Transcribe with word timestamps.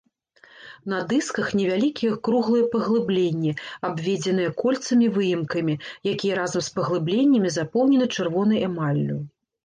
На 0.91 0.99
дысках 1.09 1.47
невялікія 1.57 2.13
круглыя 2.27 2.69
паглыбленні, 2.75 3.51
абведзеныя 3.89 4.53
кольцамі-выемкамі, 4.61 5.75
якія 6.13 6.33
разам 6.39 6.63
з 6.69 6.73
паглыбленнямі 6.79 7.49
запоўнены 7.59 8.07
чырвонай 8.21 8.59
эмаллю. 8.69 9.19